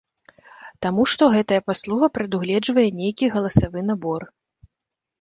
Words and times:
Таму 0.85 1.03
што 1.11 1.23
гэтая 1.35 1.61
паслуга 1.69 2.11
прадугледжвае 2.17 2.89
нейкі 3.05 3.33
галасавы 3.39 3.89
набор. 3.95 4.21